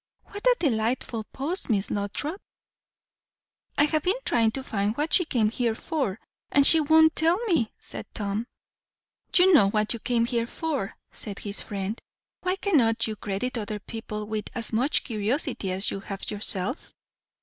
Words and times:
What 0.29 0.47
a 0.47 0.55
delightful 0.57 1.25
post, 1.25 1.69
Miss 1.69 1.91
Lothrop!" 1.91 2.41
"I 3.77 3.83
have 3.83 4.01
been 4.01 4.17
trying 4.25 4.49
to 4.53 4.63
find 4.63 4.97
what 4.97 5.13
she 5.13 5.25
came 5.25 5.51
here 5.51 5.75
for; 5.75 6.19
and 6.51 6.65
she 6.65 6.79
won't 6.79 7.15
tell 7.15 7.37
me," 7.45 7.71
said 7.77 8.07
Tom. 8.15 8.47
"You 9.35 9.53
know 9.53 9.69
what 9.69 9.93
you 9.93 9.99
came 9.99 10.25
here 10.25 10.47
for," 10.47 10.95
said 11.11 11.37
his 11.37 11.61
friend. 11.61 12.01
"Why 12.41 12.55
cannot 12.55 13.05
you 13.05 13.15
credit 13.15 13.59
other 13.59 13.77
people 13.77 14.25
with 14.25 14.45
as 14.55 14.73
much 14.73 15.03
curiosity 15.03 15.71
as 15.71 15.91
you 15.91 15.99
have 15.99 16.31
yourself?" 16.31 16.95